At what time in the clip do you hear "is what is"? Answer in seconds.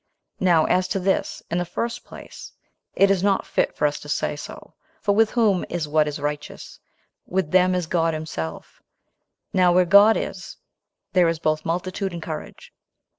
5.69-6.19